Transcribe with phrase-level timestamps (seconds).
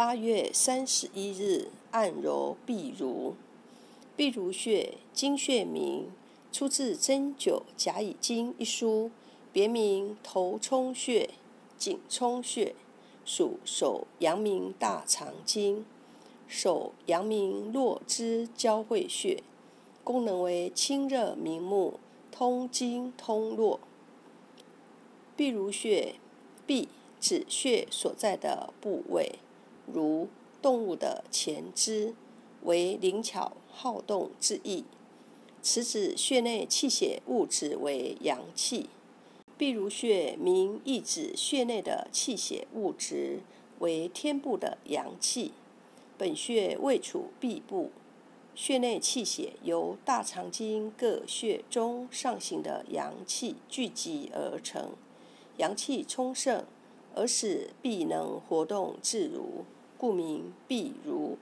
[0.00, 3.34] 八月三十一日，按揉臂如。
[4.16, 6.10] 臂如穴，经穴名，
[6.50, 9.10] 出自《针灸甲乙经》一书，
[9.52, 11.28] 别名头冲穴、
[11.76, 12.74] 颈冲穴，
[13.26, 15.84] 属手阳明大肠经、
[16.48, 19.42] 手阳明络之交汇穴，
[20.02, 22.00] 功能为清热明目、
[22.32, 23.78] 通经通络。
[25.36, 26.14] 臂如穴，
[26.66, 26.88] 臂
[27.20, 29.38] 指穴所在的部位，
[29.92, 30.28] 如
[30.62, 32.14] 动物的前肢。
[32.64, 34.84] 为灵巧好动之意，
[35.62, 38.90] 此指穴内气血物质为阳气。
[39.58, 43.40] 譬如穴名意指穴内的气血物质
[43.78, 45.52] 为天部的阳气。
[46.18, 47.90] 本穴位处臂部，
[48.54, 54.90] 穴内气血由大肠经各穴中上行的阳气聚集而成，
[55.56, 56.66] 阳气充盛
[57.14, 59.64] 而使臂能活动自如，
[60.00, 61.36] 故名臂如。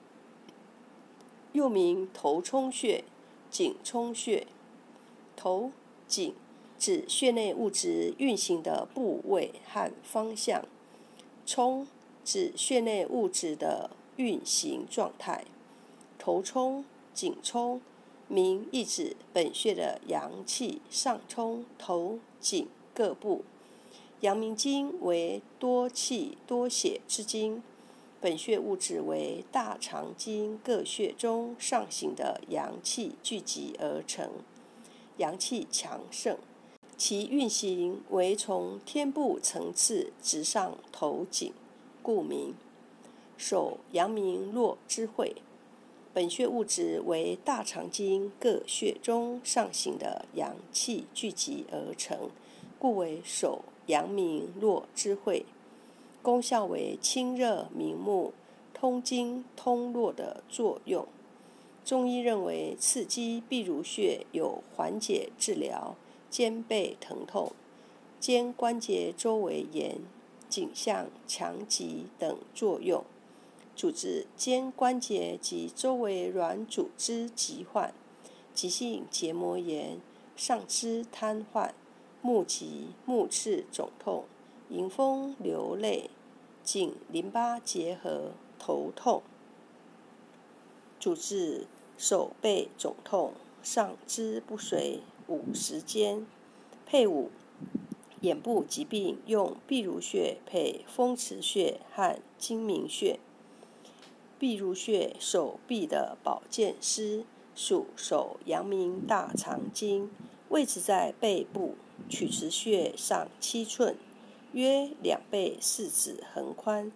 [1.53, 3.05] 又名头冲穴、
[3.53, 4.49] 颈冲穴。
[5.37, 5.71] 头、
[6.09, 6.35] 颈
[6.77, 10.63] 指穴内物质运行的部位和方向；
[11.47, 11.87] 冲
[12.25, 15.45] 指穴内物质的运行状态。
[16.19, 17.81] 头冲、颈冲，
[18.27, 23.45] 名意指本穴的阳气上冲头、颈各部。
[24.23, 27.63] 阳明经为多气多血之经。
[28.21, 34.29] 本穴物质为大肠经各穴中上行的阳气聚集而成，
[35.19, 36.37] 阳气强盛，
[36.97, 41.53] 其运行为从天部层次直上头颈，
[42.03, 42.55] 故名。
[43.37, 45.37] 手阳明络之会，
[46.13, 52.31] 本穴物质为大肠经各穴中上行的阳气聚集而成，
[52.81, 55.47] 故为手阳明络之会。
[56.29, 58.35] 功效为清热明目、
[58.75, 61.09] 通经通络的作用。
[61.87, 65.97] 中医认为，刺激臂如穴有缓解治疗
[66.29, 67.53] 肩背疼痛、
[68.21, 70.01] 肩关节周围炎、
[70.51, 73.03] 颈项强疾等作用，
[73.75, 77.95] 主治肩关节及周围软组织疾患、
[78.53, 79.99] 急性结膜炎、
[80.37, 81.71] 上肢瘫痪、
[82.21, 84.25] 目疾、目赤肿痛。
[84.71, 86.11] 迎风流泪，
[86.71, 89.23] 颈淋巴结核头痛，
[91.01, 96.27] 主治手背肿痛、上肢不遂、五十肩。
[96.85, 97.31] 配伍
[98.21, 103.19] 眼部疾病用臂如穴配风池穴和睛明穴。
[104.39, 107.25] 臂如穴手臂的保健师，
[107.55, 110.11] 属手阳明大肠经，
[110.51, 111.77] 位置在背部
[112.11, 113.97] 曲池穴上七寸。
[114.53, 116.91] 约两倍四指横宽，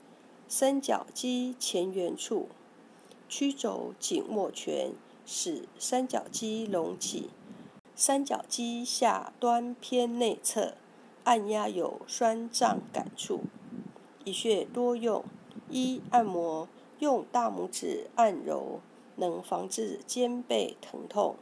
[0.49, 2.49] 三角肌前缘处，
[3.29, 4.93] 曲肘紧握拳，
[5.27, 7.29] 使三角肌隆起。
[7.95, 10.75] 三角肌下端偏内侧，
[11.25, 13.43] 按压有酸胀感处。
[14.25, 15.23] 一穴多用：
[15.69, 16.67] 一、按摩，
[17.01, 18.81] 用大拇指按揉，
[19.17, 21.37] 能防治肩背疼痛；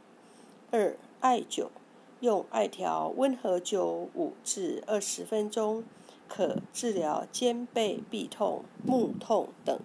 [0.71, 1.69] 二、艾灸，
[2.21, 5.83] 用艾条温和灸五至二十分钟。
[6.31, 9.77] 可治疗肩背、痹痛、目痛等。